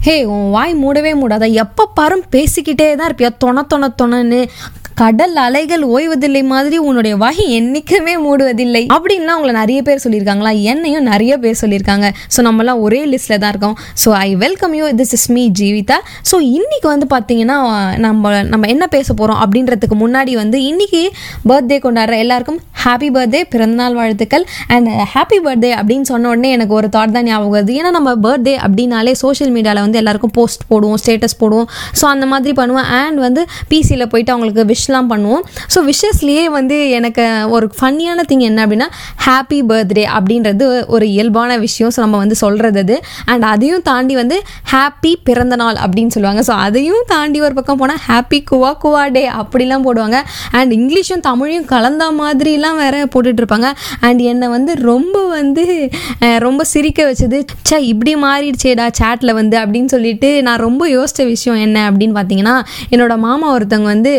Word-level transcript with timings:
ஹே 0.00 0.24
உன் 0.24 0.50
வாய் 0.50 0.74
மூடவே 0.74 1.12
மூடாத. 1.20 1.44
எப்போ 1.52 1.84
பாரும் 1.94 2.24
பேசிக்கிட்டே 2.32 2.94
தான் 2.96 3.10
இருப்பியா? 3.10 3.30
தொண 3.44 3.62
தொண 3.62 3.88
தொணன்னு 4.02 4.40
கடல் 5.00 5.36
அலைகள் 5.44 5.82
ஓய்வதில்லை 5.94 6.40
மாதிரி 6.52 6.76
உன்னுடைய 6.86 7.14
வகை 7.22 7.44
என்னைக்குமே 7.58 8.14
மூடுவதில்லை. 8.22 8.80
அப்படின்லாம் 8.94 9.36
உங்களை 9.38 9.52
நிறைய 9.58 9.80
பேர் 9.88 10.00
சொல்லியிருக்காங்களா? 10.04 10.52
என்னையும் 10.72 11.06
நிறைய 11.10 11.32
பேர் 11.42 11.58
சொல்லியிருக்காங்க. 11.60 12.06
ஸோ 12.34 12.42
நம்மலாம் 12.46 12.80
ஒரே 12.86 13.00
லிஸ்ட்டில் 13.12 13.40
தான் 13.42 13.52
இருக்கோம். 13.54 13.76
So 14.02 14.08
I 14.26 14.30
welcome 14.44 14.74
you 14.78 14.86
this 15.00 15.14
is 15.16 15.26
me 15.34 15.44
Jeevitha 15.60 15.98
so 16.30 16.38
இன்றைக்கி 16.56 16.88
வந்து 16.92 17.08
பார்த்தீங்கன்னா 17.14 17.58
நம்ம 18.06 18.32
நம்ம 18.54 18.70
என்ன 18.74 18.88
பேச 18.96 19.08
போகிறோம் 19.20 19.40
அப்படின்றதுக்கு 19.44 19.98
முன்னாடி 20.04 20.34
வந்து 20.42 20.60
இன்றைக்கி 20.70 21.02
பர்த்டே 21.52 21.78
கொண்டாடுற 21.86 22.16
எல்லாருக்கும் 22.24 22.60
ஹாப்பி 22.84 23.10
பர்த்டே 23.18 23.42
பிறந்தநாள் 23.54 23.96
வாழ்த்துக்கள். 24.00 24.46
அண்ட் 24.76 24.90
ஹாப்பி 25.14 25.40
பர்த்டே 25.46 25.72
அப்படின்னு 25.78 26.08
சொன்ன 26.12 26.28
உடனே 26.32 26.50
எனக்கு 26.58 26.76
ஒரு 26.80 26.90
தாட் 26.98 27.14
தான் 27.18 27.28
ஞாபகம் 27.30 27.54
வருது. 27.58 27.78
ஏன்னா 27.82 27.92
நம்ம 27.98 28.16
பர்த்டே 28.26 28.56
அப்படின்னாலே 28.64 29.14
சோஷியல் 29.22 29.54
மீடியாவில் 29.58 29.84
வந்து 29.86 30.02
எல்லாருக்கும் 30.02 30.34
போஸ்ட் 30.40 30.66
போடுவோம் 30.72 31.00
ஸ்டேட்டஸ் 31.04 31.38
போடுவோம். 31.44 31.70
ஸோ 32.00 32.06
அந்த 32.14 32.26
மாதிரி 32.34 32.54
பண்ணுவோம். 32.62 32.90
அண்ட் 33.00 33.20
வந்து 33.28 33.44
பிசியில் 33.72 34.10
போயிட்டு 34.14 34.34
அவங்களுக்கு 34.36 34.68
விஷ் 34.74 34.86
விஷலாம் 34.88 35.10
பண்ணுவோம். 35.12 35.42
ஸோ 35.74 35.78
விஷஸ்லேயே 35.90 36.44
வந்து 36.58 36.76
எனக்கு 36.98 37.24
ஒரு 37.54 37.66
ஃபன்னியான 37.76 38.20
திங் 38.30 38.44
என்ன 38.50 38.60
அப்படின்னா 38.64 38.88
ஹாப்பி 39.26 39.58
பர்த்டே 39.70 40.04
அப்படின்றது 40.16 40.64
ஒரு 40.94 41.06
இயல்பான 41.14 41.58
விஷயம். 41.66 41.92
ஸோ 41.94 42.00
நம்ம 42.04 42.18
வந்து 42.22 42.36
சொல்கிறது 42.42 42.80
அது. 42.84 42.96
அண்ட் 43.30 43.44
அதையும் 43.52 43.84
தாண்டி 43.90 44.14
வந்து 44.22 44.36
ஹாப்பி 44.72 45.12
பிறந்த 45.28 45.56
நாள் 45.62 45.78
அப்படின்னு 45.84 46.14
சொல்லுவாங்க. 46.16 46.42
ஸோ 46.48 46.54
அதையும் 46.66 47.04
தாண்டி 47.12 47.38
ஒரு 47.46 47.54
பக்கம் 47.58 47.80
போனால் 47.82 48.02
ஹாப்பி 48.08 48.40
குவா 48.50 48.70
குவா 48.84 49.02
டே 49.16 49.24
அப்படிலாம் 49.40 49.86
போடுவாங்க. 49.88 50.18
அண்ட் 50.58 50.72
இங்கிலீஷும் 50.78 51.24
தமிழையும் 51.28 51.68
கலந்த 51.74 52.04
மாதிரிலாம் 52.20 52.80
வேற 52.84 52.96
போட்டுட்ருப்பாங்க 53.14 53.70
அண்ட் 54.08 54.22
என்னை 54.32 54.48
வந்து 54.56 54.72
ரொம்ப 54.90 55.16
வந்து 55.36 55.64
ரொம்ப 56.46 56.62
சிரிக்க 56.72 57.00
வச்சது 57.10 57.38
சே 57.68 57.76
இப்படி 57.92 58.12
மாறிடுச்சேடா 58.24 58.86
சேட்டில் 59.00 59.36
வந்து 59.40 59.56
அப்படின்னு 59.62 59.90
சொல்லிட்டு 59.94 60.28
நான் 60.46 60.62
ரொம்ப 60.66 60.82
யோசித்த 60.96 61.26
விஷயம் 61.34 61.60
என்ன 61.66 61.78
அப்படின்னு 61.90 62.14
பார்த்தீங்கன்னா 62.18 62.56
என்னோட 62.94 63.14
மாமா 63.26 63.46
ஒருத்தவங்க 63.56 63.90
வந்து 63.94 64.12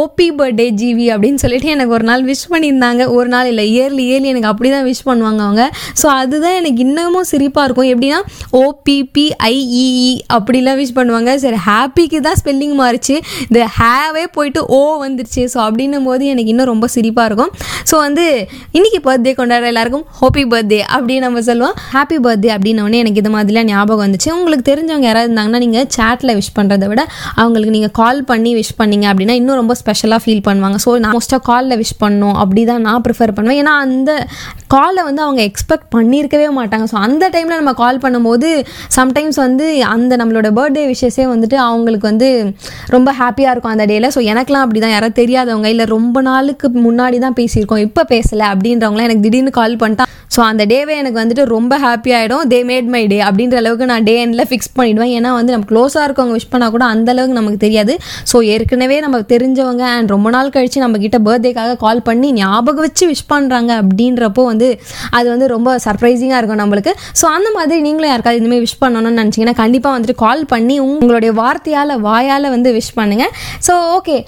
ஓபி 0.00 0.26
பர்த்டே 0.38 0.66
ஜிவி 0.80 1.06
அப்படின்னு 1.14 1.40
சொல்லிட்டு 1.42 1.68
எனக்கு 1.74 1.92
ஒரு 1.96 2.04
நாள் 2.08 2.22
விஷ் 2.30 2.44
பண்ணியிருந்தாங்க. 2.52 3.02
ஒரு 3.16 3.28
நாள் 3.34 3.48
இல்லை 3.50 3.64
இயர்லி 3.72 4.04
இயர்லி 4.08 4.28
எனக்கு 4.32 4.48
அப்படி 4.52 4.70
தான் 4.74 4.86
விஷ் 4.88 5.02
பண்ணுவாங்க 5.08 5.40
அவங்க. 5.46 5.64
ஸோ 6.00 6.06
அதுதான் 6.20 6.56
எனக்கு 6.60 6.80
இன்னமும் 6.86 7.28
சிரிப்பாக 7.32 7.66
இருக்கும். 7.68 7.88
எப்படின்னா 7.92 8.20
ஓபிபிஐஇஇ 8.62 10.10
அப்படிலாம் 10.36 10.78
விஷ் 10.80 10.94
பண்ணுவாங்க. 10.98 11.34
சரி 11.44 11.58
ஹாப்பிக்கு 11.68 12.20
தான் 12.26 12.38
ஸ்பெல்லிங் 12.40 12.74
மாறிச்சு. 12.82 13.16
இந்த 13.48 13.62
ஹேவே 13.78 14.24
போயிட்டு 14.36 14.62
ஓ 14.78 14.80
வந்துருச்சு. 15.04 15.44
ஸோ 15.54 15.60
அப்படின்னும் 15.66 16.08
போது 16.10 16.24
எனக்கு 16.32 16.52
இன்னும் 16.54 16.70
ரொம்ப 16.72 16.88
சிரிப்பாக 16.96 17.28
இருக்கும். 17.30 17.52
ஸோ 17.90 17.96
வந்து 18.06 18.26
இன்னைக்கு 18.78 19.00
பர்த்டே 19.08 19.34
கொண்டாடுற 19.40 19.70
எல்லாருக்கும் 19.72 20.06
ஹோப்பி 20.20 20.44
பர்த்டே 20.54 20.80
அப்படின்னு 20.96 21.26
நம்ம 21.28 21.44
சொல்லுவோம். 21.50 21.76
ஹாப்பி 21.94 22.18
பர்த்டே 22.26 22.52
அப்படின்னோடனே 22.56 23.00
எனக்கு 23.04 23.22
இது 23.24 23.32
மாதிரிலாம் 23.36 23.70
ஞாபகம் 23.72 24.04
வந்துச்சு. 24.06 24.30
உங்களுக்கு 24.38 24.66
தெரிஞ்சவங்க 24.72 25.08
யாராவது 25.10 25.30
இருந்தாங்கன்னா 25.30 25.62
நீங்கள் 25.66 25.88
சேட்டில் 25.98 26.34
விஷ் 26.40 26.52
பண்ணுறதை 26.58 26.88
விட 26.92 27.02
அவங்களுக்கு 27.40 27.76
நீங்கள் 27.78 27.94
கால் 28.02 28.22
பண்ணி 28.32 28.52
விஷ் 28.60 28.76
பண்ணீங்க 28.82 29.08
அப்படின்னா 29.12 29.36
இன்னும் 29.40 29.60
ரொம்ப 29.62 29.75
ஸ்பெஷலாக 29.80 30.20
ஃபீல் 30.24 30.42
பண்ணுவாங்க. 30.48 30.78
ஸோ 30.84 30.90
நான் 31.04 31.14
மோஸ்ட்டாக 31.16 31.42
காலில் 31.50 31.78
விஷ் 31.82 31.94
பண்ணணும் 32.02 32.36
அப்படி 32.42 32.64
தான் 32.70 32.84
நான் 32.88 33.02
ப்ரிஃபர் 33.06 33.32
பண்ணுவேன். 33.36 33.58
ஏன்னா 33.62 33.74
அந்த 33.84 34.10
காலை 34.74 35.00
வந்து 35.08 35.22
அவங்க 35.26 35.40
எக்ஸ்பெக்ட் 35.50 35.88
பண்ணியிருக்கவே 35.96 36.48
மாட்டாங்க. 36.58 36.86
ஸோ 36.92 36.98
அந்த 37.06 37.24
டைமில் 37.34 37.60
நம்ம 37.60 37.74
கால் 37.82 38.02
பண்ணும்போது 38.04 38.50
சம்டைம்ஸ் 38.98 39.40
வந்து 39.44 39.66
அந்த 39.94 40.12
நம்மளோட 40.22 40.50
பர்த்டே 40.58 40.84
விஷயஸே 40.92 41.26
வந்துட்டு 41.34 41.58
அவங்களுக்கு 41.68 42.08
வந்து 42.12 42.30
ரொம்ப 42.96 43.08
ஹாப்பியாக 43.20 43.54
இருக்கும் 43.54 43.74
அந்த 43.74 43.86
டேயில் 43.92 44.12
ஸோ 44.16 44.22
எனக்குலாம் 44.32 44.64
அப்படி 44.66 44.82
தான் 44.86 44.94
யாராவது 44.96 45.18
தெரியாதவங்க 45.22 45.70
இல்லை 45.74 45.86
ரொம்ப 45.96 46.16
நாளுக்கு 46.30 46.66
முன்னாடி 46.86 47.18
தான் 47.26 47.38
பேசியிருக்கோம். 47.40 47.84
இப்போ 47.88 48.04
பேசலை 48.14 48.46
அப்படின்றவங்களாம் 48.52 49.08
எனக்கு 49.10 49.26
திடீர்னு 49.28 49.52
கால் 49.60 49.80
பண்ணிட்டா 49.82 50.06
ஸோ 50.34 50.40
அந்த 50.50 50.62
டேவே 50.70 50.94
எனக்கு 51.00 51.18
வந்துட்டு 51.22 51.42
ரொம்ப 51.56 51.74
ஹாப்பி 51.84 52.10
ஆகிடும் 52.18 52.46
தே 52.52 52.58
மேட் 52.70 52.88
மை 52.94 53.02
டே 53.12 53.18
அப்படின்ற 53.26 53.56
அளவுக்கு 53.60 53.86
நான் 53.90 54.06
டே 54.08 54.14
எண்டில் 54.22 54.46
ஃபிக்ஸ் 54.50 54.72
பண்ணிவிடுவேன் 54.78 55.12
ஏன்னா 55.18 55.30
வந்து 55.38 55.52
நம்ம 55.54 55.66
க்ளோஸாக 55.70 56.06
இருக்கவங்க 56.08 56.34
விஷ் 56.38 56.48
பண்ணால் 56.54 56.72
கூட 56.74 56.84
அந்த 56.94 57.08
அளவுக்கு 57.14 57.36
நமக்கு 57.38 57.60
தெரியாது. 57.64 57.92
ஸோ 58.30 58.36
ஏற்கனவே 58.54 58.96
நம்ம 59.04 59.18
தெரிஞ்சவங்க 59.66 59.84
அண்ட் 59.96 60.12
ரொம்ப 60.14 60.28
நாள் 60.30 60.52
கழித்து 60.54 60.84
நம்ம 60.84 60.98
கிட்ட 61.04 61.18
பர்த்டேக்காக 61.26 61.76
கால் 61.84 62.02
பண்ணி 62.08 62.28
ஞாபகம் 62.40 62.84
வச்சு 62.86 63.04
விஷ் 63.12 63.26
பண்ணுறாங்க 63.32 63.72
அப்படின்றப்போ 63.82 64.42
வந்து 64.52 64.68
அது 65.18 65.26
வந்து 65.34 65.46
ரொம்ப 65.54 65.70
சர்ப்ரைசிங்காக 65.86 66.40
இருக்கும் 66.40 66.62
நம்மளுக்கு. 66.62 66.94
ஸோ 67.20 67.26
அந்த 67.36 67.50
மாதிரி 67.56 67.80
நீங்களும் 67.86 68.12
யாருக்காவது 68.12 68.40
இனிமேல் 68.42 68.64
விஷ் 68.66 68.80
பண்ணணும்னு 68.84 69.20
நினச்சிங்கன்னா 69.22 69.56
கண்டிப்பாக 69.62 69.94
வந்துட்டு 69.96 70.18
கால் 70.24 70.44
பண்ணி 70.54 70.78
உங்களுடைய 70.88 71.32
வார்த்தையால் 71.42 71.94
வாயால் 72.08 72.52
வந்து 72.56 72.72
விஷ் 72.78 72.96
பண்ணுங்கள் 73.00 73.32
ஸோ 73.68 73.74
ஓகே 73.98 74.18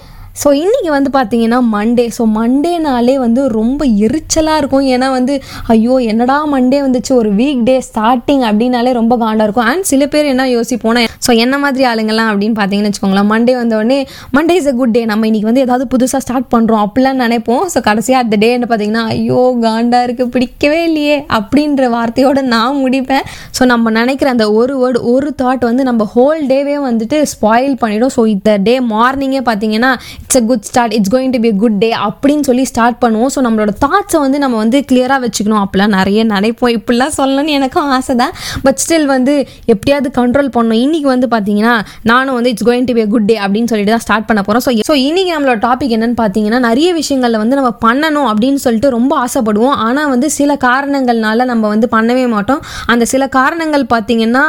ஸோ 0.41 0.49
இன்றைக்கி 0.61 0.89
வந்து 0.95 1.09
பார்த்தீங்கன்னா 1.15 1.57
மண்டே 1.73 2.03
ஸோ 2.17 2.23
மண்டேனாலே 2.37 3.15
வந்து 3.23 3.41
ரொம்ப 3.57 3.81
எரிச்சலாக 4.05 4.59
இருக்கும். 4.61 4.85
ஏன்னா 4.95 5.07
வந்து 5.15 5.33
ஐயோ 5.73 5.95
என்னடா 6.11 6.35
மண்டே 6.53 6.79
வந்துச்சு? 6.85 7.11
ஒரு 7.21 7.29
வீக் 7.39 7.63
டே 7.69 7.75
ஸ்டார்டிங் 7.87 8.43
அப்படின்னாலே 8.49 8.91
ரொம்ப 8.99 9.13
காண்டாக 9.23 9.47
இருக்கும். 9.47 9.67
அண்ட் 9.71 9.87
சில 9.91 10.03
பேர் 10.13 10.29
என்ன 10.33 10.45
யோசிப்போனா 10.57 11.01
ஸோ 11.25 11.31
என்ன 11.43 11.55
மாதிரி 11.63 11.83
ஆளுங்கள்லாம்? 11.91 12.29
அப்படின்னு 12.33 12.55
பார்த்தீங்கன்னு 12.59 12.91
வச்சுக்கோங்களேன். 12.91 13.29
மண்டே 13.33 13.55
வந்தோடனே 13.61 13.99
Monday 14.37 14.55
is 14.59 14.69
a 14.71 14.73
good 14.79 14.93
day 14.97 15.01
நம்ம 15.11 15.27
இன்றைக்கி 15.29 15.47
வந்து 15.49 15.63
ஏதாவது 15.65 15.87
புதுசாக 15.93 16.21
ஸ்டார்ட் 16.25 16.47
பண்ணுறோம் 16.53 16.83
அப்படிலாம் 16.85 17.19
நினைப்போம். 17.23 17.65
ஸோ 17.73 17.81
கடைசியாக 17.89 18.25
அந்த 18.25 18.37
டேன்னு 18.43 18.69
பார்த்தீங்கன்னா 18.71 19.03
ஐயோ 19.15 19.41
காண்டாக 19.65 20.07
இருக்குது 20.07 20.31
பிடிக்கவே 20.35 20.79
இல்லையே. 20.89 21.17
அப்படின்ற 21.39 21.89
வார்த்தையோட 21.97 22.39
நான் 22.55 22.79
முடிப்பேன். 22.85 23.27
ஸோ 23.59 23.61
நம்ம 23.73 23.95
நினைக்கிற 23.99 24.29
அந்த 24.35 24.47
ஒரு 24.61 24.75
வேர்டு 24.83 25.03
ஒரு 25.13 25.31
தாட் 25.43 25.67
வந்து 25.69 25.85
நம்ம 25.89 26.09
ஹோல் 26.15 26.41
டேவே 26.53 26.77
வந்துட்டு 26.87 27.19
ஸ்பாயில் 27.33 27.77
பண்ணிடும். 27.83 28.15
ஸோ 28.17 28.23
இந்த 28.35 28.57
டே 28.69 28.77
மார்னிங்கே 28.95 29.43
பார்த்தீங்கன்னா 29.51 29.91
it's 30.29 30.39
a 30.39 30.47
good 30.49 30.65
start 30.69 30.93
it's 30.95 31.11
going 31.13 31.31
to 31.35 31.39
be 31.43 31.49
good 31.61 31.77
day 31.83 31.87
அப்படின்னு 32.07 32.43
சொல்லி 32.47 32.63
ஸ்டார்ட் 32.71 32.97
பண்ணுவோம். 33.03 33.29
ஸோ 33.35 33.39
நம்மளோட 33.45 33.71
தாட்ஸை 33.83 34.19
வந்து 34.23 34.37
நம்ம 34.43 34.55
வந்து 34.63 34.79
கிளியராக 34.89 35.19
வச்சுக்கணும். 35.23 35.61
அப்படிலாம் 35.65 35.93
நிறைய 35.97 36.23
நினைப்போம் 36.31 36.73
இப்படிலாம் 36.75 37.13
சொல்லணும்னு 37.17 37.53
எனக்கும் 37.59 37.87
ஆசை 37.95 38.13
தான். 38.19 38.33
பட் 38.65 38.79
ஸ்டில் 38.83 39.07
வந்து 39.13 39.33
எப்படியாவது 39.73 40.09
கண்ட்ரோல் 40.17 40.49
பண்ணணும். 40.57 40.81
இன்னைக்கு 40.85 41.07
வந்து 41.13 41.29
பார்த்தீங்கன்னா 41.31 41.73
நானும் 42.11 42.35
வந்து 42.39 42.51
it's 42.53 42.67
going 42.67 42.85
to 42.89 42.95
be 42.97 43.05
good 43.13 43.25
day 43.31 43.37
அப்படின்னு 43.45 43.71
சொல்லிட்டு 43.71 43.93
தான் 43.95 44.03
ஸ்டார்ட் 44.05 44.27
பண்ண 44.29 44.43
போகிறோம் 44.49 44.65
ஸோ 44.65 44.73
ஸோ 44.89 44.97
இன்றைக்கி 45.07 45.31
நம்மளோட 45.35 45.59
டாபிக் 45.65 45.95
என்னன்னு 45.97 46.17
பார்த்தீங்கன்னா 46.21 46.59
நிறைய 46.67 46.91
விஷயங்களில் 46.99 47.39
வந்து 47.43 47.57
நம்ம 47.61 47.71
பண்ணணும் 47.85 48.27
அப்படின்னு 48.33 48.61
சொல்லிட்டு 48.65 48.93
ரொம்ப 48.97 49.15
ஆசைப்படுவோம். 49.25 49.75
ஆனால் 49.87 50.11
வந்து 50.13 50.29
சில 50.37 50.59
காரணங்கள்னால 50.67 51.49
நம்ம 51.53 51.73
வந்து 51.73 51.89
பண்ணவே 51.95 52.27
மாட்டோம். 52.35 52.61
அந்த 52.93 53.07
சில 53.13 53.23
காரணங்கள் 53.39 53.87
பார்த்தீங்கன்னா 53.95 54.45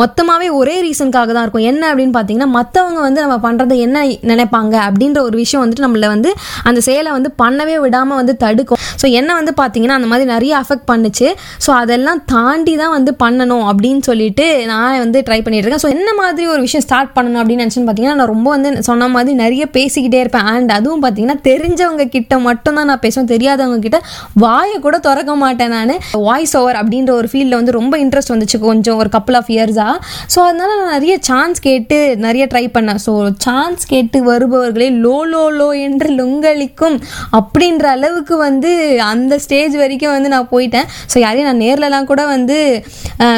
மொத்தமாகவே 0.00 0.50
ஒரே 0.62 0.76
ரீசனுக்காக 0.88 1.30
தான் 1.38 1.46
இருக்கும். 1.46 1.68
என்ன 1.72 1.82
அப்படின்னு 1.92 2.16
பார்த்தீங்கன்னா 2.18 2.50
மற்றவங்க 2.58 3.00
வந்து 3.08 3.24
நம்ம 3.26 3.38
பண்ணுறது 3.48 3.78
என்ன 3.86 4.04
நினைப்பாங்க 4.34 4.76
அப்படின்ற 4.90 5.18
ஒரு 5.26 5.36
விஷயம் 5.42 5.62
வந்துட்டு 5.62 5.84
நம்மளை 5.86 6.08
வந்து 6.14 6.30
அந்த 6.70 6.80
செயலை 6.88 7.10
வந்து 7.16 7.30
பண்ணவே 7.42 7.76
விடாமல் 7.84 8.18
வந்து 8.20 8.34
தடுக்கும். 8.44 8.80
ஸோ 9.02 9.06
என்ன 9.20 9.30
வந்து 9.40 9.54
பார்த்தீங்கன்னா 9.60 9.96
அந்த 9.98 10.08
மாதிரி 10.12 10.26
நிறைய 10.34 10.52
அஃபெக்ட் 10.62 10.86
பண்ணுச்சு. 10.92 11.28
ஸோ 11.66 11.70
அதெல்லாம் 11.82 12.20
தாண்டி 12.34 12.74
தான் 12.82 12.94
வந்து 12.96 13.14
பண்ணணும் 13.24 13.64
அப்படின்னு 13.70 14.02
சொல்லிட்டு 14.10 14.46
நான் 14.72 15.00
வந்து 15.04 15.18
ட்ரை 15.28 15.40
பண்ணிட்டு 15.44 15.64
இருக்கேன். 15.64 15.84
ஸோ 15.86 15.90
என்ன 15.96 16.08
மாதிரி 16.20 16.46
ஒரு 16.54 16.62
விஷயம் 16.66 16.84
ஸ்டார்ட் 16.86 17.12
பண்ணணும் 17.16 17.40
அப்படின்னு 17.42 17.64
நினச்சுன்னு 17.64 17.88
பார்த்தீங்கன்னா 17.88 18.18
நான் 18.20 18.32
ரொம்ப 18.34 18.48
வந்து 18.56 18.70
சொன்ன 18.88 19.08
மாதிரி 19.16 19.34
நிறைய 19.44 19.64
பேசிக்கிட்டே 19.76 20.20
இருப்பேன். 20.24 20.48
அண்ட் 20.54 20.70
அதுவும் 20.78 21.02
பார்த்தீங்கன்னா 21.04 21.38
தெரிஞ்சவங்க 21.48 22.06
கிட்ட 22.16 22.38
மட்டும்தான் 22.48 22.90
நான் 22.92 23.02
பேசுவேன். 23.06 23.30
தெரியாதவங்க 23.34 23.80
கிட்ட 23.86 24.00
வாயை 24.44 24.76
கூட 24.86 24.96
திறக்க 25.08 25.32
மாட்டேன் 25.44 25.74
நான். 25.76 25.94
வாய்ஸ் 26.28 26.54
ஓவர் 26.60 26.78
அப்படின்ற 26.82 27.12
ஒரு 27.20 27.28
ஃபீல்டில் 27.32 27.58
வந்து 27.58 27.72
ரொம்ப 27.80 27.94
இன்ட்ரெஸ்ட் 28.04 28.32
வந்துச்சு 28.34 28.58
கொஞ்சம் 28.68 28.98
ஒரு 29.02 29.10
கப்புள் 29.16 29.36
ஆஃப் 29.40 29.50
இயர்ஸாக 29.56 29.96
ஸோ 30.34 30.38
அதனால 30.48 30.70
நான் 30.80 30.94
நிறைய 30.96 31.14
சான்ஸ் 31.28 31.58
கேட்டு 31.68 31.96
நிறைய 32.26 32.44
ட்ரை 32.52 32.64
பண்ணேன். 32.76 33.00
ஸோ 33.06 33.12
சான்ஸ் 33.46 33.82
கேட்டு 33.92 34.18
வருபவர்களே 34.30 34.88
லோ 35.04 35.09
லோ 35.32 35.44
லோ 35.58 35.68
என்று 35.86 36.08
லுங்களிக்கும் 36.20 36.96
அப்படின்ற 37.38 37.84
அளவுக்கு 37.96 38.36
வந்து 38.46 38.72
அந்த 39.12 39.38
ஸ்டேஜ் 39.44 39.76
வரைக்கும் 39.82 40.14
வந்து 40.16 40.32
நான் 40.34 40.50
போயிட்டேன். 40.52 40.88
ஸோ 41.12 41.18
யாரையும் 41.26 41.48
நான் 41.50 41.62
நேர்லலாம் 41.66 42.10
கூட 42.12 42.24
வந்து 42.34 42.58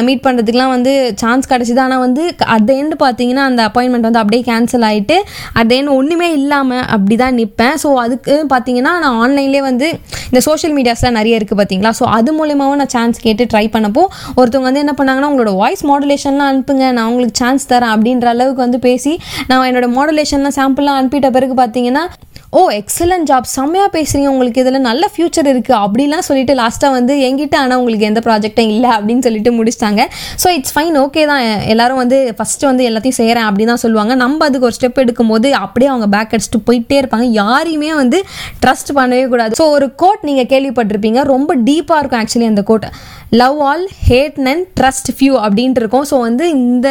மீட் 0.07 0.23
பண்ணுறதுக்குலாம் 0.25 0.73
வந்து 0.73 0.91
சான்ஸ் 1.21 1.49
கிடச்சிது. 1.51 1.79
ஆனால் 1.85 2.01
வந்து 2.05 2.23
அட் 2.55 2.71
எண்டு 2.77 2.95
பார்த்தீங்கன்னா 3.03 3.43
அந்த 3.49 3.61
அப்பாயின்மெண்ட் 3.69 4.07
வந்து 4.07 4.21
அப்படியே 4.21 4.43
கேன்சல் 4.49 4.85
ஆகிட்டு 4.89 5.17
அட் 5.61 5.73
எண்ட் 5.77 5.91
ஒன்றுமே 5.97 6.29
இல்லாமல் 6.39 6.83
அப்படி 6.95 7.15
தான் 7.23 7.35
நிற்பேன் 7.39 7.75
ஸோ 7.83 7.89
அதுக்கு 8.03 8.35
பார்த்தீங்கன்னா 8.53 8.93
நான் 9.05 9.17
ஆன்லைன்லேயே 9.23 9.63
வந்து 9.69 9.87
இந்த 10.29 10.41
சோஷியல் 10.47 10.75
மீடியாஸ்லாம் 10.77 11.17
நிறைய 11.19 11.39
இருக்குது 11.39 11.59
பார்த்தீங்களா? 11.61 11.93
ஸோ 11.99 12.05
அது 12.17 12.31
மூலியமாகவும் 12.39 12.81
நான் 12.83 12.93
சான்ஸ் 12.97 13.23
கேட்டு 13.25 13.49
ட்ரை 13.53 13.65
பண்ணப்போ 13.75 14.05
ஒருத்தவங்க 14.39 14.67
வந்து 14.69 14.83
என்ன 14.85 14.95
பண்ணாங்கன்னா 14.99 15.31
உங்களோட 15.31 15.53
வாய்ஸ் 15.61 15.83
மாடுலேஷன்லாம் 15.91 16.51
அனுப்புங்க. 16.53 16.85
நான் 16.97 17.09
உங்களுக்கு 17.11 17.39
சான்ஸ் 17.43 17.69
தரேன் 17.73 17.93
அப்படின்ற 17.95 18.29
அளவுக்கு 18.35 18.65
வந்து 18.65 18.81
பேசி 18.87 19.13
நான் 19.49 19.67
என்னோட 19.71 19.89
மாடுலேஷன்லாம் 19.97 20.57
சாம்பிள்லாம் 20.59 20.99
அனுப்பிட்ட 21.01 21.29
பிறகு 21.37 21.55
பார்த்தீங்கன்னா 21.63 22.05
ஓ 22.59 22.61
எக்ஸலண்ட் 22.79 23.27
ஜாப் 23.29 23.47
செம்மையாக 23.53 23.89
பேசுகிறீங்க 23.95 24.27
உங்களுக்கு 24.31 24.59
இதில் 24.63 24.83
நல்ல 24.87 25.03
ஃப்யூச்சர் 25.13 25.47
இருக்குது 25.51 25.77
அப்படிலாம் 25.83 26.25
சொல்லிட்டு 26.27 26.53
லாஸ்ட்டாக 26.59 26.93
வந்து 26.97 27.13
எங்கிட்ட 27.27 27.55
ஆனால் 27.61 27.79
உங்களுக்கு 27.81 28.07
எந்த 28.09 28.21
ப்ராஜெக்டும் 28.27 28.71
இல்லை 28.73 28.89
அப்படின்னு 28.97 29.25
சொல்லிட்டு 29.27 29.51
முடிச்சிட்டாங்க. 29.59 30.01
ஸோ 30.43 30.49
இட்ஸ் 30.57 30.73
ஃபைன் 30.75 30.97
ஓகே 31.03 31.23
தான். 31.31 31.43
எல்லோரும் 31.73 32.01
வந்து 32.03 32.19
ஃபஸ்ட்டு 32.39 32.69
வந்து 32.71 32.85
எல்லாத்தையும் 32.89 33.19
செய்கிறேன் 33.21 33.47
அப்படி 33.47 33.65
தான் 33.71 33.81
சொல்லுவாங்க. 33.85 34.15
நம்ம 34.23 34.45
அதுக்கு 34.49 34.67
ஒரு 34.69 34.77
ஸ்டெப் 34.77 35.01
எடுக்கும்போது 35.05 35.49
அப்படியே 35.63 35.89
அவங்க 35.93 36.09
பேக் 36.15 36.35
அடிச்சுட்டு 36.35 36.61
போயிட்டே 36.67 36.99
இருப்பாங்க. 37.01 37.27
யாரையுமே 37.41 37.91
வந்து 38.01 38.19
ட்ரஸ்ட் 38.65 38.93
பண்ணவே 38.99 39.25
கூடாது. 39.33 39.57
ஸோ 39.61 39.67
ஒரு 39.77 39.87
கோட் 40.03 40.27
நீங்கள் 40.29 40.49
கேள்விப்பட்டிருப்பீங்க. 40.53 41.21
ரொம்ப 41.33 41.57
டீப்பாக 41.69 42.01
இருக்கும் 42.01 42.23
ஆக்சுவலி 42.23 42.51
அந்த 42.53 42.65
quote 42.71 42.87
love 43.41 43.59
all 43.67 43.85
hate 44.07 44.35
none 44.47 44.63
trust 44.79 45.09
few 45.17 45.33
அப்படின்ட்டு 45.45 45.81
இருக்கும். 45.83 46.05
ஸோ 46.09 46.15
வந்து 46.27 46.45
இந்த 46.59 46.87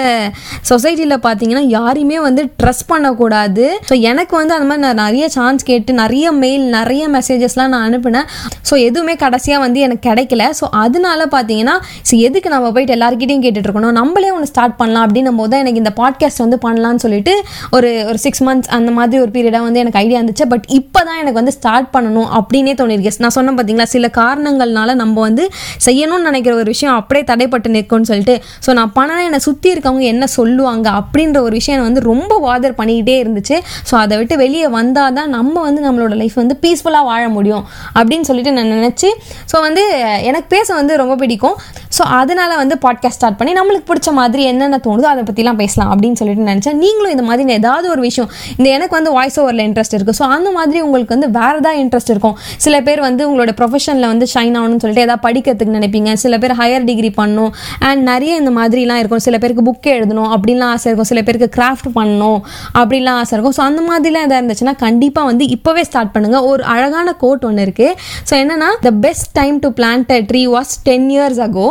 சொசைட்டியில் 0.71 1.17
பார்த்தீங்கன்னா 1.27 1.65
யாரையுமே 1.79 2.19
வந்து 2.29 2.43
ட்ரஸ்ட் 2.61 2.89
பண்ணக்கூடாது. 2.93 3.67
ஸோ 3.89 3.95
எனக்கு 4.11 4.35
வந்து 4.41 4.55
அந்த 4.57 4.67
மாதிரி 4.71 4.85
நான் 4.87 5.03
நிறைய 5.05 5.25
சான்ஸ் 5.37 5.51
ரெஸ்பான்ஸ் 5.53 5.69
கேட்டு 5.71 5.93
நிறைய 6.03 6.27
மெயில் 6.43 6.65
நிறைய 6.77 7.03
மெசேஜஸ்லாம் 7.15 7.71
நான் 7.75 7.87
அனுப்பினேன். 7.89 8.27
ஸோ 8.69 8.75
எதுவுமே 8.89 9.15
கடைசியாக 9.23 9.61
வந்து 9.65 9.79
எனக்கு 9.87 10.05
கிடைக்கல. 10.09 10.43
ஸோ 10.59 10.65
அதனால 10.83 11.21
பார்த்தீங்கன்னா 11.35 11.75
ஸோ 12.09 12.13
எதுக்கு 12.27 12.49
நம்ம 12.55 12.67
போயிட்டு 12.75 12.95
எல்லாருக்கிட்டையும் 12.97 13.45
கேட்டுட்ருக்கணும் 13.47 13.97
நம்மளே 14.01 14.31
ஒன்று 14.37 14.49
ஸ்டார்ட் 14.53 14.77
பண்ணலாம் 14.81 15.05
அப்படின்னும் 15.07 15.39
போது 15.41 15.51
தான் 15.53 15.63
எனக்கு 15.65 15.81
இந்த 15.83 15.93
பாட்காஸ்ட் 16.01 16.43
வந்து 16.45 16.59
பண்ணலாம்னு 16.67 17.03
சொல்லிட்டு 17.05 17.35
ஒரு 17.77 17.91
ஒரு 18.11 18.19
சிக்ஸ் 18.25 18.43
மந்த்ஸ் 18.49 18.71
அந்த 18.79 18.93
மாதிரி 18.99 19.21
ஒரு 19.25 19.33
பீரியடாக 19.37 19.67
வந்து 19.69 19.83
எனக்கு 19.85 20.01
ஐடியா 20.05 20.19
இருந்துச்சு 20.21 20.47
பட் 20.53 20.67
இப்போ 20.79 21.03
தான் 21.09 21.21
எனக்கு 21.23 21.39
வந்து 21.41 21.55
ஸ்டார்ட் 21.59 21.91
பண்ணணும் 21.97 22.29
அப்படின்னே 22.39 22.75
தோணிருக்கு 22.81 23.25
நான் 23.27 23.37
சொன்னேன் 23.39 23.59
பார்த்தீங்களா 23.59 23.89
சில 23.95 24.11
காரணங்கள்னால 24.21 24.95
நம்ம 25.03 25.17
வந்து 25.29 25.47
செய்யணும்னு 25.87 26.29
நினைக்கிற 26.31 26.55
ஒரு 26.63 26.69
விஷயம் 26.75 26.97
அப்படியே 27.01 27.27
தடைப்பட்டு 27.33 27.75
நிற்கும்னு 27.77 28.11
சொல்லிட்டு. 28.13 28.37
ஸோ 28.67 28.71
நான் 28.81 28.95
பண்ணனா 28.99 29.23
என்னை 29.29 29.43
சுற்றி 29.49 29.69
இருக்கவங்க 29.75 30.07
என்ன 30.15 30.25
சொல்லுவாங்க 30.39 30.89
அப்படின்ற 31.01 31.39
ஒரு 31.49 31.55
விஷயம் 31.61 31.77
என்னை 31.77 31.89
வந்து 31.91 32.05
ரொம்ப 32.13 32.33
வாதர் 32.47 32.79
பண்ணிக்கிட்டே 32.81 33.17
இருந்துச்சு. 33.23 33.59
ஸோ 33.89 33.95
அதை 34.03 34.15
விட்டு 34.21 34.35
வெளியே 34.45 34.67
வந்தால் 34.79 35.17
தான் 35.19 35.31
நம்ம 35.43 35.63
வந்து 35.69 35.83
நம்மளோட 35.87 36.15
லைஃப் 36.23 36.41
வந்து 36.43 36.59
பீஸ்ஃபுல்லாக 36.63 37.11
வாழ 37.13 37.23
முடியும் 37.39 37.65
அப்படின்னு 37.99 38.29
சொல்லிட்டு 38.31 38.57
நான் 38.59 38.75
நினச்சி 38.79 39.11
ஸோ 39.53 39.59
வந்து 39.69 39.85
எனக்கு 40.31 40.49
பேச 40.49 40.69
வந்து 40.75 40.97
ரொம்ப 41.05 41.15
பிடிக்கும். 41.15 41.57
ஸோ 41.97 42.03
அதனால் 42.19 42.55
வந்து 42.63 42.77
பாட்காஸ்ட் 42.85 43.19
ஸ்டார்ட் 43.19 43.39
பண்ணி 43.39 43.53
நம்மளுக்கு 43.59 43.87
பிடிச்ச 43.91 44.11
மாதிரி 44.19 44.43
என்னென்ன 44.51 44.81
தோணுதோ 44.87 45.09
அதை 45.13 45.23
பற்றிலாம் 45.29 45.59
பேசலாம் 45.63 45.91
அப்படின்னு 45.93 46.19
சொல்லிட்டு 46.21 46.45
நினச்சேன். 46.51 46.79
நீங்களும் 46.85 47.13
இந்த 47.15 47.25
மாதிரி 47.29 47.57
ஏதாவது 47.61 47.87
ஒரு 47.95 48.03
விஷயம் 48.09 48.29
இந்த 48.57 48.69
எனக்கு 48.77 48.95
வந்து 48.99 49.11
வாய்ஸ் 49.17 49.39
ஓவரில் 49.43 49.65
இன்ட்ரெஸ்ட் 49.69 49.95
இருக்குது 49.99 50.19
ஸோ 50.21 50.27
அந்த 50.37 50.49
மாதிரி 50.57 50.79
உங்களுக்கு 50.87 51.15
வந்து 51.17 51.29
வேறு 51.39 51.59
ஏதாவது 51.63 51.81
இன்ட்ரெஸ்ட் 51.85 52.13
இருக்கும். 52.15 52.37
சில 52.65 52.75
பேர் 52.87 53.01
வந்து 53.09 53.23
உங்களோட 53.29 53.53
ப்ரொஃபஷனில் 53.61 54.09
வந்து 54.13 54.27
ஷைன் 54.35 54.55
ஆகணும்னு 54.61 54.83
சொல்லிட்டு 54.85 55.05
ஏதாவது 55.07 55.25
படிக்கிறதுக்கு 55.27 55.77
நினைப்பீங்க. 55.79 56.13
சில 56.25 56.39
பேர் 56.45 56.55
ஹையர் 56.61 56.87
டிகிரி 56.91 57.11
பண்ணணும் 57.21 57.53
அண்ட் 57.89 58.03
நிறைய 58.13 58.33
இந்த 58.43 58.53
மாதிரிலாம் 58.59 59.01
இருக்கும். 59.03 59.23
சில 59.27 59.39
பேருக்கு 59.45 59.67
புக் 59.69 59.91
எழுதணும் 59.97 60.31
அப்படின்லாம் 60.37 60.73
ஆசை 60.77 60.89
இருக்கும். 60.91 61.11
சில 61.13 61.23
பேருக்கு 61.29 61.51
கிராஃப்ட் 61.59 61.91
பண்ணணும் 61.99 62.41
அப்படிலாம் 62.81 63.21
ஆசை 63.23 63.35
இருக்கும். 63.37 63.57
ஸோ 63.59 63.65
அந்த 63.69 63.83
மாதிரிலாம் 63.91 64.27
எதாவது 64.29 64.41
இருந்துச்சுன்னா 64.43 64.77
கண்டிப்பாக 64.87 65.31
வந்து 65.31 65.47
இப்போவே 65.57 65.85
ஸ்டார்ட் 65.91 66.15
பண்ணுங்கள் 66.17 66.47
ஒரு 66.53 66.65
அழகான 66.75 67.17
கோட் 67.25 67.47
ஒன்று 67.51 67.67
இருக்குது 67.69 67.95
ஸோ 68.31 68.35
என்னென்னா 68.43 68.71
the 68.89 68.93
best 69.07 69.31
time 69.41 69.59
to 69.67 69.71
plant 69.81 70.13
a 70.19 70.21
tree 70.33 70.45
was 70.57 70.75
ten 70.89 71.09
years 71.17 71.43
ago 71.49 71.69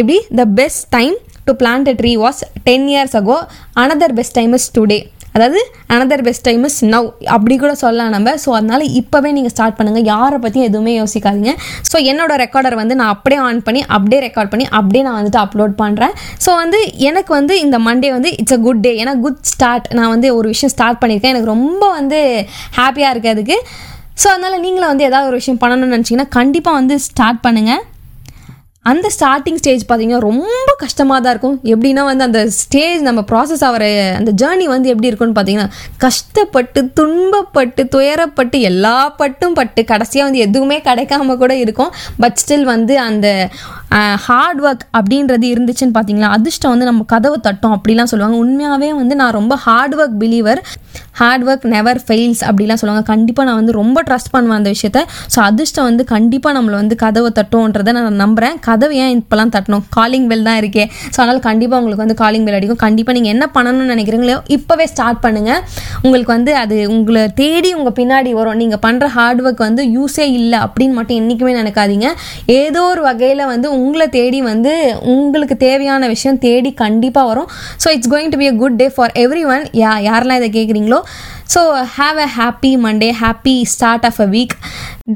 எப்படி? 0.00 0.18
The 0.40 0.44
best 0.60 0.86
time 0.96 1.16
to 1.48 1.54
plant 1.62 1.88
a 1.92 1.96
tree 2.02 2.12
was 2.24 2.40
ten 2.68 2.86
years 2.92 3.16
ago 3.20 3.36
another 3.82 4.14
best 4.18 4.36
time 4.38 4.54
is 4.58 4.70
today 4.76 5.00
அதாவது 5.36 5.60
another 5.94 6.22
best 6.26 6.44
time 6.46 6.64
is 6.68 6.78
now 6.94 7.06
அப்படி 7.34 7.54
கூட 7.62 7.70
சொல்லலாம் 7.82 8.10
நம்ம. 8.14 8.32
So 8.42 8.48
அதனால் 8.56 8.82
இப்போவே 9.00 9.30
நீங்கள் 9.36 9.52
start 9.54 9.76
பண்ணுங்கள் 9.78 10.04
யாரை 10.10 10.38
பற்றியும் 10.42 10.66
எதுவுமே 10.70 10.92
யோசிக்காதீங்க. 10.98 11.52
ஸோ 11.90 11.96
என்னோடய 12.10 12.36
ரெக்கார்டர் 12.42 12.76
வந்து 12.80 12.94
நான் 13.00 13.12
அப்படியே 13.14 13.40
ஆன் 13.46 13.62
பண்ணி 13.68 13.82
அப்படியே 13.96 14.20
ரெக்கார்ட் 14.26 14.50
பண்ணி 14.54 14.66
அப்படியே 14.78 15.02
நான் 15.06 15.16
வந்துட்டு 15.18 15.40
அப்லோட் 15.44 15.74
பண்ணுறேன் 15.82 16.12
ஸோ 16.46 16.50
வந்து 16.62 16.80
எனக்கு 17.08 17.32
வந்து 17.38 17.56
இந்த 17.66 17.78
மண்டே 17.86 18.10
வந்து 18.16 18.32
இட்ஸ் 18.40 18.56
அ 18.58 18.60
குட் 18.66 18.82
டே 18.86 18.92
ஏன்னா 19.04 19.14
குட் 19.24 19.40
ஸ்டார்ட் 19.52 19.88
நான் 19.98 20.12
வந்து 20.14 20.30
ஒரு 20.40 20.50
விஷயம் 20.54 20.74
ஸ்டார்ட் 20.74 21.00
பண்ணியிருக்கேன். 21.04 21.34
எனக்கு 21.36 21.52
ரொம்ப 21.54 21.82
வந்து 21.98 22.20
ஹாப்பியாக 22.80 23.14
இருக்குது 23.14 23.34
அதுக்கு. 23.36 23.58
ஸோ 24.22 24.28
அதனால் 24.34 24.62
நீங்களும் 24.66 24.92
வந்து 24.92 25.08
ஏதாவது 25.10 25.30
ஒரு 25.32 25.40
விஷயம் 25.42 25.62
பண்ணணும்னு 25.64 25.96
நினச்சிங்கன்னா 25.96 26.30
கண்டிப்பாக 26.38 26.80
வந்து 26.80 26.96
ஸ்டார்ட் 27.08 27.42
பண்ணுங்கள் 27.46 27.82
அந்த 28.90 29.06
ஸ்டார்டிங் 29.16 29.58
ஸ்டேஜ் 29.60 29.82
பார்த்தீங்கன்னா 29.88 30.20
ரொம்ப 30.28 30.70
கஷ்டமாக 30.82 31.18
தான் 31.24 31.32
இருக்கும். 31.34 31.58
எப்படின்னா 31.72 32.02
வந்து 32.08 32.24
அந்த 32.28 32.40
ஸ்டேஜ் 32.60 33.02
நம்ம 33.08 33.20
ப்ராசஸ் 33.30 33.62
ஆகிற 33.66 33.84
அந்த 34.20 34.30
ஜேர்னி 34.40 34.66
வந்து 34.72 34.88
எப்படி 34.92 35.08
இருக்கும்னு 35.10 35.36
பார்த்தீங்கன்னா 35.36 35.68
கஷ்டப்பட்டு 36.04 36.80
துன்பப்பட்டு 36.98 37.82
துயரப்பட்டு 37.94 38.60
எல்லா 38.70 38.96
பட்டும் 39.20 39.54
பட்டு 39.58 39.82
கடைசியாக 39.90 40.26
வந்து 40.28 40.42
எதுவுமே 40.46 40.78
கிடைக்காம 40.88 41.36
கூட 41.42 41.52
இருக்கும். 41.64 41.92
பட் 42.24 42.40
ஸ்டில் 42.42 42.66
வந்து 42.74 42.96
அந்த 43.08 43.28
ஹார்ட் 44.26 44.60
ஒர்க் 44.66 44.84
அப்படின்றது 44.98 45.46
இருந்துச்சுன்னு 45.54 45.94
பார்த்தீங்களா 45.96 46.28
அதிர்ஷ்டம் 46.36 46.72
வந்து 46.74 46.88
நம்ம 46.90 47.02
கதவை 47.12 47.38
தட்டும் 47.46 47.74
அப்படிலாம் 47.76 48.10
சொல்லுவாங்க. 48.12 48.36
உண்மையாகவே 48.44 48.90
வந்து 49.00 49.14
நான் 49.20 49.36
ரொம்ப 49.38 49.54
hard 49.66 49.96
work 50.00 50.16
believer 50.22 50.60
hard 51.20 51.44
work 51.48 51.64
never 51.72 51.98
fails 52.04 52.42
அப்படிலாம் 52.48 52.78
சொல்லுவாங்க. 52.80 53.04
கண்டிப்பாக 53.10 53.44
நான் 53.48 53.58
வந்து 53.60 53.72
ரொம்ப 53.78 53.98
ட்ரஸ்ட் 54.08 54.30
பண்ணுவேன் 54.34 54.58
அந்த 54.60 54.70
விஷயத்த. 54.74 55.00
ஸோ 55.34 55.38
அதிர்ஷ்டம் 55.48 55.86
வந்து 55.88 56.04
கண்டிப்பாக 56.12 56.52
நம்மளை 56.56 56.76
வந்து 56.82 56.96
கதவை 57.02 57.30
தட்டும்ன்றதை 57.38 57.92
நான் 57.96 58.20
நம்புகிறேன் 58.22 58.56
கதவு 58.68 58.94
ஏன் 59.02 59.12
இப்போலாம் 59.18 59.52
தட்டணும்? 59.56 59.84
காலிங் 59.96 60.28
பெல் 60.30 60.46
தான் 60.48 60.58
இருக்கே. 60.62 60.84
ஸோ 61.14 61.18
அதனால் 61.22 61.42
கண்டிப்பாக 61.48 61.80
உங்களுக்கு 61.82 62.04
வந்து 62.04 62.16
காலிங் 62.22 62.46
பெல் 62.46 62.56
அடிக்கும். 62.58 62.80
கண்டிப்பாக 62.84 63.16
நீங்கள் 63.18 63.34
என்ன 63.34 63.46
பண்ணணும்னு 63.56 63.92
நினைக்கிறீங்களோ 63.94 64.38
இப்போவே 64.56 64.86
ஸ்டார்ட் 64.92 65.20
பண்ணுங்கள் 65.26 65.60
உங்களுக்கு 66.04 66.32
வந்து 66.36 66.54
அது 66.62 66.78
உங்களை 66.96 67.24
தேடி 67.42 67.72
உங்கள் 67.80 67.96
பின்னாடி 68.00 68.32
வரும். 68.40 68.58
நீங்கள் 68.62 68.82
பண்ணுற 68.86 69.10
ஹார்ட் 69.18 69.42
ஒர்க் 69.44 69.62
வந்து 69.68 69.84
யூஸே 69.96 70.26
இல்லை 70.40 70.60
அப்படின்னு 70.66 70.96
மட்டும் 71.00 71.20
என்றைக்குமே 71.22 71.54
நினைக்காதீங்க. 71.60 72.08
ஏதோ 72.60 72.82
ஒரு 72.94 73.04
வகையில் 73.10 73.44
வந்து 73.52 73.68
உங்களை 73.82 74.06
தேடி 74.18 74.40
வந்து 74.50 74.72
உங்களுக்கு 75.14 75.56
தேவையான 75.66 76.08
விஷயம் 76.14 76.40
தேடி 76.46 76.72
கண்டிப்பாக 76.82 77.30
வரும். 77.30 77.48
So 77.82 77.88
it's 77.96 78.12
going 78.14 78.32
to 78.34 78.40
be 78.42 78.48
a 78.52 78.56
good 78.62 78.78
day 78.82 78.88
for 78.96 79.14
everyone 79.54 79.64
யா 79.82 79.92
யாரெல்லாம் 80.08 80.40
இதை 80.42 80.50
கேட்குறீங்களோ 80.58 81.00
so 81.54 81.62
have 81.96 82.18
a 82.26 82.28
happy 82.38 82.72
Monday 82.84 83.10
happy 83.22 83.56
start 83.74 84.06
of 84.10 84.20
a 84.26 84.28
week 84.36 84.54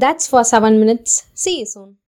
that's 0.03 0.29
for 0.31 0.49
seven 0.53 0.77
minutes 0.83 1.15
C 1.43 1.53
zone 1.73 1.91